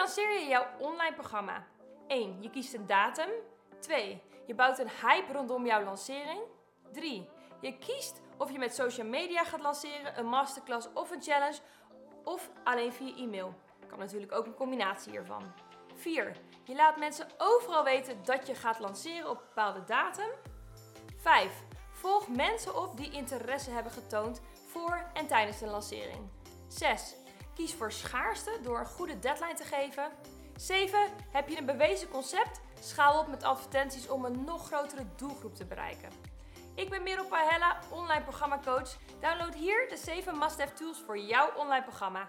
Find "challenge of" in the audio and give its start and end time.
11.22-12.50